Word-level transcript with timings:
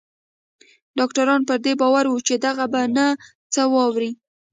ډاکتران 0.97 1.41
پر 1.49 1.57
دې 1.65 1.73
باور 1.81 2.05
وو 2.07 2.19
چې 2.27 2.35
دی 2.43 2.51
به 2.71 2.81
نه 2.95 3.05
څه 3.53 3.61
واوري. 3.73 4.11